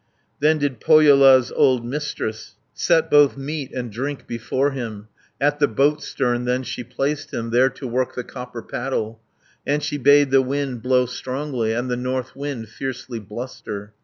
Then 0.39 0.57
did 0.57 0.79
Pohjola's 0.79 1.51
old 1.51 1.85
Mistress 1.85 2.55
Set 2.73 3.11
both 3.11 3.37
meat 3.37 3.71
and 3.71 3.91
drink 3.91 4.25
before 4.25 4.71
him, 4.71 5.09
At 5.39 5.59
the 5.59 5.67
boat 5.67 6.01
stern 6.01 6.45
then 6.45 6.63
she 6.63 6.83
placed 6.83 7.31
him, 7.31 7.51
There 7.51 7.69
to 7.69 7.85
work 7.85 8.15
the 8.15 8.23
copper 8.23 8.63
paddle. 8.63 9.21
And 9.63 9.83
she 9.83 9.99
bade 9.99 10.31
the 10.31 10.41
wind 10.41 10.81
blow 10.81 11.05
strongly, 11.05 11.71
And 11.73 11.87
the 11.87 11.97
north 11.97 12.35
wind 12.35 12.69
fiercely 12.69 13.19
bluster. 13.19 13.93